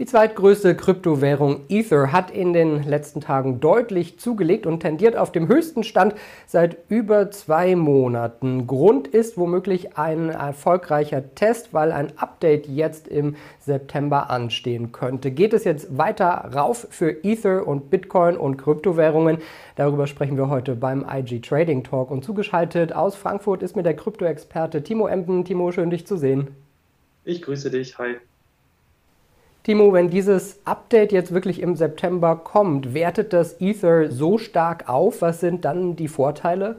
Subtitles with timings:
[0.00, 5.48] Die zweitgrößte Kryptowährung Ether hat in den letzten Tagen deutlich zugelegt und tendiert auf dem
[5.48, 6.14] höchsten Stand
[6.46, 8.68] seit über zwei Monaten.
[8.68, 15.32] Grund ist womöglich ein erfolgreicher Test, weil ein Update jetzt im September anstehen könnte.
[15.32, 19.38] Geht es jetzt weiter rauf für Ether und Bitcoin und Kryptowährungen?
[19.74, 22.12] Darüber sprechen wir heute beim IG Trading Talk.
[22.12, 25.44] Und zugeschaltet aus Frankfurt ist mir der Kryptoexperte Timo Emden.
[25.44, 26.54] Timo, schön dich zu sehen.
[27.24, 27.98] Ich grüße dich.
[27.98, 28.18] Hi.
[29.68, 35.20] Timo, wenn dieses Update jetzt wirklich im September kommt, wertet das Ether so stark auf?
[35.20, 36.76] Was sind dann die Vorteile?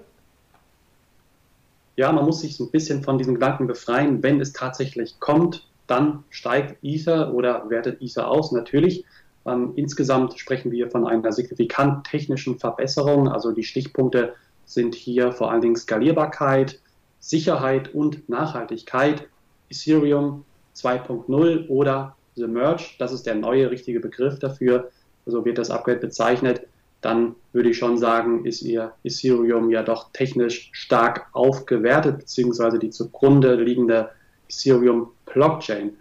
[1.97, 4.23] Ja, man muss sich so ein bisschen von diesem Gedanken befreien.
[4.23, 8.51] Wenn es tatsächlich kommt, dann steigt Ether oder wertet Ether aus.
[8.51, 9.05] Natürlich.
[9.45, 13.27] Ähm, insgesamt sprechen wir von einer signifikant technischen Verbesserung.
[13.27, 14.33] Also die Stichpunkte
[14.65, 16.79] sind hier vor allen Dingen Skalierbarkeit,
[17.19, 19.27] Sicherheit und Nachhaltigkeit.
[19.69, 20.43] Ethereum
[20.75, 24.89] 2.0 oder The Merge, das ist der neue richtige Begriff dafür,
[25.25, 26.67] so wird das Upgrade bezeichnet,
[27.01, 32.89] dann würde ich schon sagen, ist ihr Ethereum ja doch technisch stark aufgewertet, beziehungsweise die
[32.89, 34.09] zugrunde liegende
[34.49, 35.91] Ethereum Blockchain.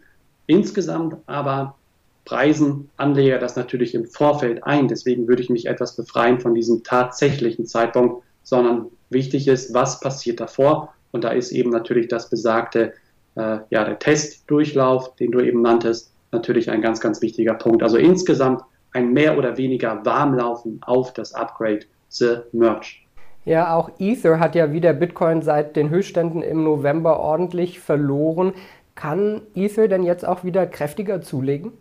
[0.47, 1.77] Insgesamt aber
[2.25, 4.89] preisen Anleger das natürlich im Vorfeld ein.
[4.89, 10.41] Deswegen würde ich mich etwas befreien von diesem tatsächlichen Zeitpunkt, sondern wichtig ist, was passiert
[10.41, 10.95] davor.
[11.13, 12.93] Und da ist eben natürlich das besagte,
[13.37, 17.83] äh, ja, der Testdurchlauf, den du eben nanntest, natürlich ein ganz, ganz wichtiger Punkt.
[17.83, 18.63] Also insgesamt
[18.93, 22.97] ein mehr oder weniger Warmlaufen auf das Upgrade The Merge.
[23.45, 28.53] Ja, auch Ether hat ja wieder Bitcoin seit den Höchstständen im November ordentlich verloren.
[28.95, 31.73] Kann Ether denn jetzt auch wieder kräftiger zulegen?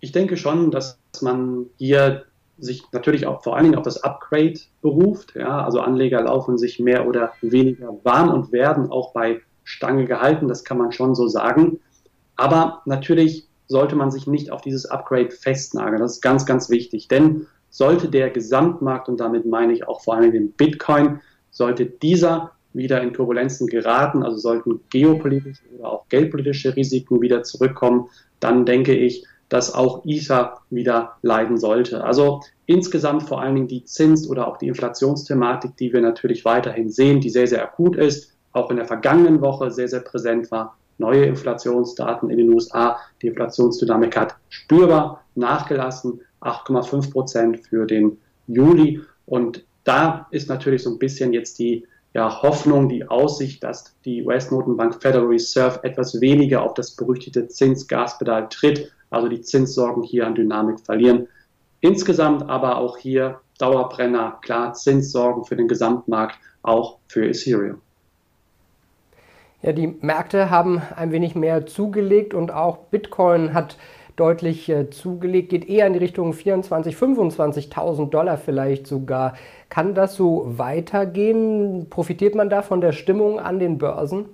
[0.00, 2.24] Ich denke schon, dass man hier
[2.58, 5.34] sich natürlich auch vor allen Dingen auf das Upgrade beruft.
[5.34, 10.48] Ja, also Anleger laufen sich mehr oder weniger warm und werden auch bei Stange gehalten,
[10.48, 11.80] das kann man schon so sagen.
[12.36, 16.00] Aber natürlich sollte man sich nicht auf dieses Upgrade festnageln.
[16.00, 17.08] Das ist ganz, ganz wichtig.
[17.08, 21.20] Denn sollte der Gesamtmarkt, und damit meine ich auch vor allem den Bitcoin,
[21.50, 28.08] sollte dieser wieder in Turbulenzen geraten, also sollten geopolitische oder auch geldpolitische Risiken wieder zurückkommen,
[28.40, 32.04] dann denke ich, dass auch Ether wieder leiden sollte.
[32.04, 36.88] Also insgesamt vor allen Dingen die Zins- oder auch die Inflationsthematik, die wir natürlich weiterhin
[36.88, 40.76] sehen, die sehr, sehr akut ist, auch in der vergangenen Woche sehr, sehr präsent war,
[41.02, 42.98] neue Inflationsdaten in den USA.
[43.20, 49.02] Die Inflationsdynamik hat spürbar nachgelassen, 8,5 Prozent für den Juli.
[49.26, 54.24] Und da ist natürlich so ein bisschen jetzt die ja, Hoffnung, die Aussicht, dass die
[54.24, 60.34] US-Notenbank Federal Reserve etwas weniger auf das berüchtigte Zinsgaspedal tritt, also die Zinssorgen hier an
[60.34, 61.28] Dynamik verlieren.
[61.80, 67.80] Insgesamt aber auch hier Dauerbrenner, klar, Zinssorgen für den Gesamtmarkt, auch für Ethereum.
[69.62, 73.76] Ja, die Märkte haben ein wenig mehr zugelegt und auch Bitcoin hat
[74.16, 79.34] deutlich äh, zugelegt, geht eher in die Richtung 24.000, 25.000 Dollar vielleicht sogar.
[79.68, 81.86] Kann das so weitergehen?
[81.88, 84.26] Profitiert man da von der Stimmung an den Börsen?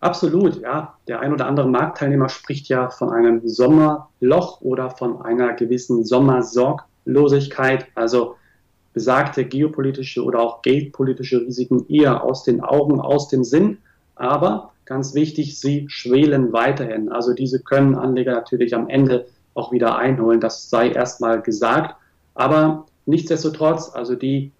[0.00, 0.94] Absolut, ja.
[1.08, 7.86] Der ein oder andere Marktteilnehmer spricht ja von einem Sommerloch oder von einer gewissen Sommersorglosigkeit,
[7.94, 8.36] also
[8.92, 13.78] besagte geopolitische oder auch geldpolitische Risiken eher aus den Augen, aus dem Sinn.
[14.16, 17.10] Aber ganz wichtig, sie schwelen weiterhin.
[17.10, 20.40] Also diese können Anleger natürlich am Ende auch wieder einholen.
[20.40, 21.94] Das sei erstmal gesagt.
[22.34, 24.52] Aber nichtsdestotrotz, also die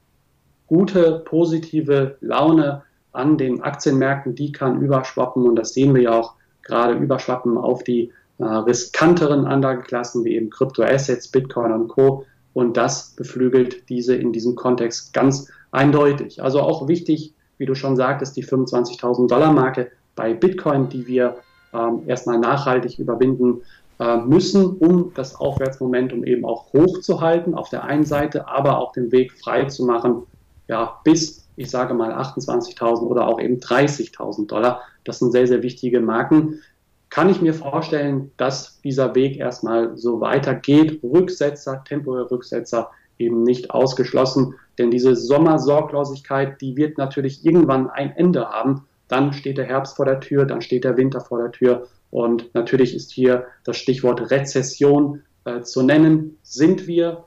[0.66, 6.34] gute, positive Laune an den Aktienmärkten, die kann überschwappen und das sehen wir ja auch
[6.62, 12.24] gerade überschwappen auf die äh, riskanteren Anlageklassen wie eben Kryptoassets, Bitcoin und Co.
[12.52, 16.42] Und das beflügelt diese in diesem Kontext ganz eindeutig.
[16.42, 21.36] Also auch wichtig, wie du schon sagtest, die 25.000 Dollar Marke bei Bitcoin, die wir
[21.72, 23.62] ähm, erstmal nachhaltig überwinden
[23.98, 29.12] äh, müssen, um das Aufwärtsmomentum eben auch hochzuhalten auf der einen Seite, aber auch den
[29.12, 30.22] Weg frei zu machen,
[30.68, 34.82] ja, bis, ich sage mal, 28.000 oder auch eben 30.000 Dollar.
[35.04, 36.60] Das sind sehr, sehr wichtige Marken.
[37.08, 41.00] Kann ich mir vorstellen, dass dieser Weg erstmal so weitergeht.
[41.02, 44.54] Rücksetzer, temporäre Rücksetzer eben nicht ausgeschlossen.
[44.78, 48.84] Denn diese Sommersorglosigkeit, die wird natürlich irgendwann ein Ende haben.
[49.08, 51.86] Dann steht der Herbst vor der Tür, dann steht der Winter vor der Tür.
[52.10, 56.38] Und natürlich ist hier das Stichwort Rezession äh, zu nennen.
[56.42, 57.24] Sind wir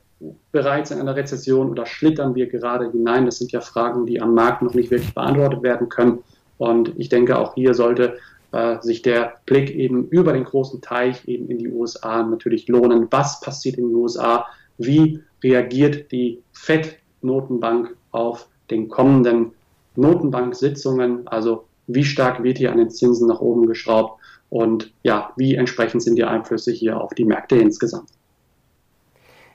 [0.51, 3.25] bereits in einer Rezession oder schlittern wir gerade hinein?
[3.25, 6.19] Das sind ja Fragen, die am Markt noch nicht wirklich beantwortet werden können.
[6.57, 8.17] Und ich denke, auch hier sollte
[8.51, 13.07] äh, sich der Blick eben über den großen Teich eben in die USA natürlich lohnen.
[13.11, 14.45] Was passiert in den USA?
[14.79, 19.51] Wie reagiert die FED Notenbank auf den kommenden
[19.95, 25.55] Notenbank-Sitzungen, also wie stark wird hier an den Zinsen nach oben geschraubt und ja, wie
[25.55, 28.09] entsprechend sind die Einflüsse hier auf die Märkte insgesamt.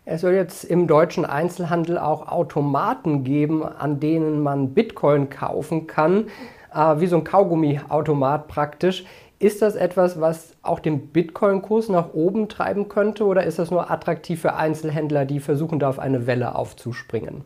[0.04, 6.26] Es soll jetzt im deutschen Einzelhandel auch Automaten geben, an denen man Bitcoin kaufen kann,
[6.74, 9.06] äh, wie so ein Kaugummi-Automat praktisch.
[9.44, 13.90] Ist das etwas, was auch den Bitcoin-Kurs nach oben treiben könnte oder ist das nur
[13.90, 17.44] attraktiv für Einzelhändler, die versuchen, da auf eine Welle aufzuspringen?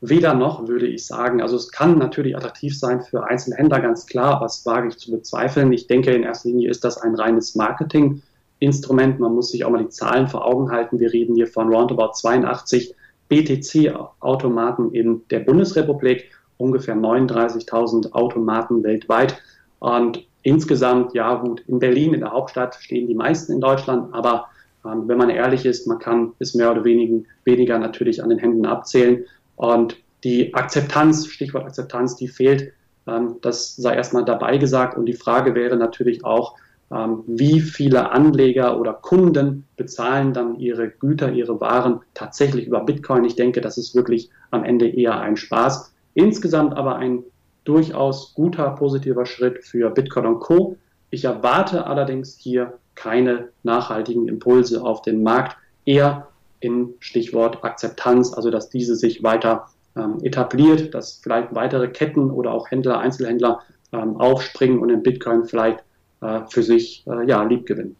[0.00, 1.42] Weder noch, würde ich sagen.
[1.42, 5.72] Also es kann natürlich attraktiv sein für Einzelhändler, ganz klar, was wage ich zu bezweifeln.
[5.72, 9.18] Ich denke, in erster Linie ist das ein reines Marketinginstrument.
[9.18, 11.00] Man muss sich auch mal die Zahlen vor Augen halten.
[11.00, 12.94] Wir reden hier von roundabout 82
[13.28, 19.42] BTC-Automaten in der Bundesrepublik, ungefähr 39.000 Automaten weltweit.
[19.80, 24.46] Und insgesamt, ja gut, in Berlin, in der Hauptstadt, stehen die meisten in Deutschland, aber
[24.84, 28.38] ähm, wenn man ehrlich ist, man kann es mehr oder weniger, weniger natürlich an den
[28.38, 29.24] Händen abzählen.
[29.56, 32.72] Und die Akzeptanz, Stichwort Akzeptanz, die fehlt.
[33.06, 34.96] Ähm, das sei erstmal dabei gesagt.
[34.96, 36.56] Und die Frage wäre natürlich auch,
[36.90, 43.24] ähm, wie viele Anleger oder Kunden bezahlen dann ihre Güter, ihre Waren tatsächlich über Bitcoin.
[43.24, 45.94] Ich denke, das ist wirklich am Ende eher ein Spaß.
[46.14, 47.24] Insgesamt aber ein
[47.64, 50.76] durchaus guter, positiver Schritt für Bitcoin und Co.
[51.10, 56.28] Ich erwarte allerdings hier keine nachhaltigen Impulse auf den Markt, eher
[56.60, 59.66] in Stichwort Akzeptanz, also dass diese sich weiter
[59.96, 63.60] ähm, etabliert, dass vielleicht weitere Ketten oder auch Händler, Einzelhändler
[63.92, 65.80] ähm, aufspringen und in Bitcoin vielleicht
[66.20, 67.96] äh, für sich äh, ja, lieb gewinnen.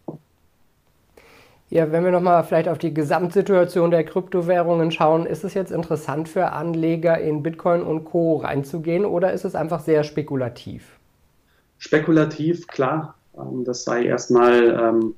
[1.75, 6.29] Ja, wenn wir nochmal vielleicht auf die Gesamtsituation der Kryptowährungen schauen, ist es jetzt interessant
[6.29, 8.37] für Anleger in Bitcoin und Co.
[8.37, 11.01] reinzugehen oder ist es einfach sehr spekulativ?
[11.79, 13.17] Spekulativ, klar.
[13.37, 15.17] Ähm, das sei erstmal ähm,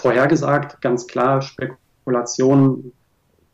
[0.00, 1.42] vorhergesagt, ganz klar.
[1.42, 2.92] Spekulation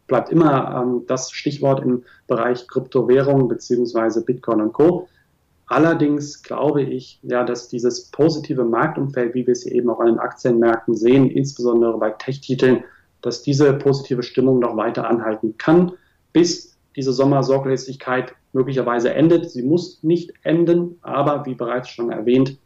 [0.06, 5.08] bleibt immer ähm, das Stichwort im Bereich Kryptowährung beziehungsweise Bitcoin und Co.
[5.68, 10.18] Allerdings glaube ich, ja, dass dieses positive Marktumfeld, wie wir es eben auch an den
[10.18, 12.84] Aktienmärkten sehen, insbesondere bei Tech-Titeln,
[13.20, 15.92] dass diese positive Stimmung noch weiter anhalten kann,
[16.32, 19.50] bis diese Sommersorglosigkeit möglicherweise endet.
[19.50, 22.56] Sie muss nicht enden, aber wie bereits schon erwähnt,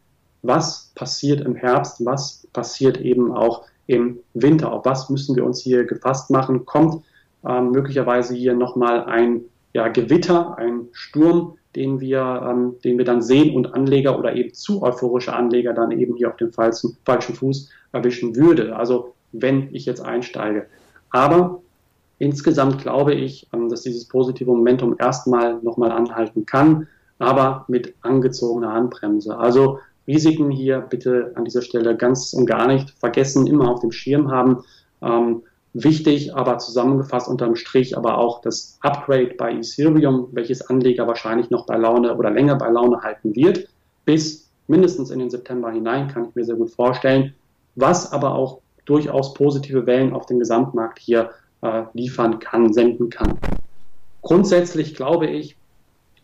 [0.41, 4.71] was passiert im Herbst, was passiert eben auch im Winter.
[4.71, 6.65] Auf was müssen wir uns hier gefasst machen?
[6.65, 7.03] Kommt
[7.45, 9.41] ähm, möglicherweise hier nochmal ein
[9.73, 14.53] ja, Gewitter, ein Sturm, den wir, ähm, den wir dann sehen und Anleger oder eben
[14.53, 18.75] zu euphorische Anleger dann eben hier auf dem falschen, falschen Fuß erwischen würde.
[18.75, 20.67] Also wenn ich jetzt einsteige.
[21.09, 21.61] Aber
[22.19, 26.87] insgesamt glaube ich, ähm, dass dieses positive Momentum erstmal nochmal anhalten kann,
[27.17, 29.37] aber mit angezogener Handbremse.
[29.37, 33.91] Also Risiken hier bitte an dieser Stelle ganz und gar nicht vergessen, immer auf dem
[33.91, 34.63] Schirm haben.
[35.01, 35.43] Ähm,
[35.73, 41.65] wichtig, aber zusammengefasst unterm Strich aber auch das Upgrade bei Ethereum, welches Anleger wahrscheinlich noch
[41.65, 43.67] bei Laune oder länger bei Laune halten wird,
[44.05, 47.33] bis mindestens in den September hinein, kann ich mir sehr gut vorstellen,
[47.75, 51.31] was aber auch durchaus positive Wellen auf den Gesamtmarkt hier
[51.61, 53.37] äh, liefern kann, senden kann.
[54.21, 55.57] Grundsätzlich glaube ich,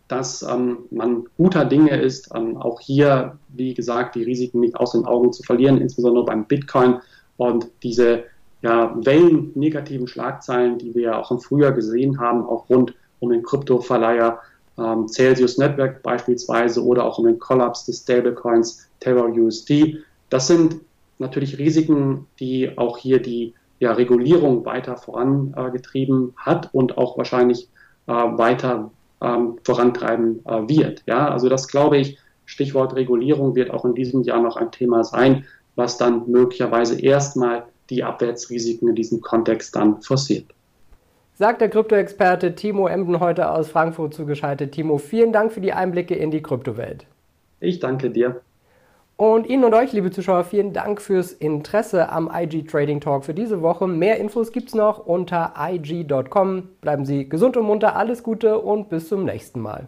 [0.07, 4.91] dass ähm, man guter Dinge ist, ähm, auch hier, wie gesagt, die Risiken nicht aus
[4.91, 6.99] den Augen zu verlieren, insbesondere beim Bitcoin
[7.37, 8.23] und diese
[8.61, 13.29] ja, Wellen negativen Schlagzeilen, die wir ja auch im Frühjahr gesehen haben, auch rund um
[13.29, 14.39] den Kryptoverleiher
[14.77, 19.99] ähm, Celsius Network beispielsweise oder auch um den Kollaps des Stablecoins Terra USD.
[20.30, 20.78] Das sind
[21.19, 27.69] natürlich Risiken, die auch hier die ja, Regulierung weiter vorangetrieben hat und auch wahrscheinlich
[28.07, 31.04] äh, weiter ähm, vorantreiben äh, wird.
[31.06, 35.04] Ja, also das glaube ich, Stichwort Regulierung wird auch in diesem Jahr noch ein Thema
[35.04, 40.45] sein, was dann möglicherweise erstmal die Abwärtsrisiken in diesem Kontext dann forciert.
[41.33, 44.73] Sagt der Kryptoexperte Timo Emden heute aus Frankfurt zugeschaltet.
[44.73, 47.05] Timo, vielen Dank für die Einblicke in die Kryptowelt.
[47.61, 48.41] Ich danke dir.
[49.15, 53.33] Und Ihnen und euch, liebe Zuschauer, vielen Dank fürs Interesse am IG Trading Talk für
[53.33, 53.85] diese Woche.
[53.85, 56.69] Mehr Infos gibt's noch unter IG.com.
[56.79, 59.87] Bleiben Sie gesund und munter, alles Gute und bis zum nächsten Mal.